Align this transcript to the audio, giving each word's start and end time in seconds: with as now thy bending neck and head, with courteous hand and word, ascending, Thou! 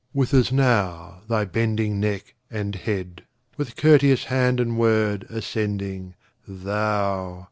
with 0.15 0.33
as 0.33 0.51
now 0.51 1.21
thy 1.29 1.45
bending 1.45 1.99
neck 1.99 2.33
and 2.49 2.73
head, 2.73 3.23
with 3.55 3.75
courteous 3.75 4.23
hand 4.23 4.59
and 4.59 4.75
word, 4.75 5.27
ascending, 5.29 6.15
Thou! 6.47 7.39